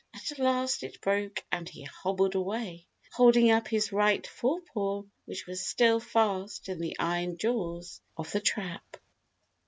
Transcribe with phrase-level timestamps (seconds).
[0.15, 5.63] At last it broke and he hobbled away, holding up his right forepaw, which was
[5.63, 8.97] still fast in the iron jaws of the trap.